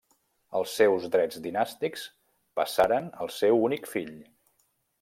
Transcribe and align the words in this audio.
Els 0.59 0.71
seus 0.77 1.03
drets 1.15 1.41
dinàstics 1.43 2.05
passaren 2.61 3.13
al 3.27 3.33
seu 3.37 3.63
únic 3.69 3.87
fill. 3.93 4.13